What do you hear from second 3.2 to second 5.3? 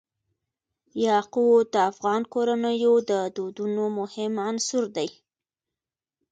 دودونو مهم عنصر دی.